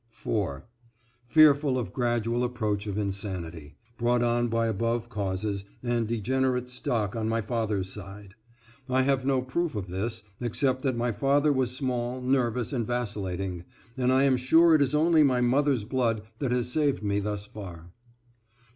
[0.09, 0.65] (4)
[1.27, 7.29] Fearful of gradual approach of insanity, brought on by above causes, and degenerate stock on
[7.29, 8.33] my father's side.
[8.89, 12.87] I have no proof of this, except fact that my father was small, nervous, and
[12.87, 13.63] vacillating,
[13.95, 17.45] and I am sure it is only my mother's blood that has saved me thus
[17.45, 17.91] far.